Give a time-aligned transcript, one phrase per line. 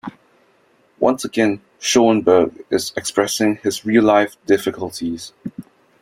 [0.99, 5.31] Once again, Schoenberg is expressing his real life difficulties.